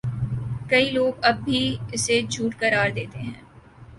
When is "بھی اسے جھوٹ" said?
1.43-2.59